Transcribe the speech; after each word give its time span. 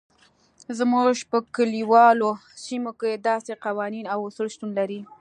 زموږ 0.77 1.17
په 1.31 1.37
کلیوالو 1.55 2.29
سیمو 2.63 2.91
کې 2.99 3.11
داسې 3.29 3.51
قوانین 3.65 4.05
او 4.13 4.19
اصول 4.27 4.47
شتون 4.53 4.69
لري. 4.79 4.99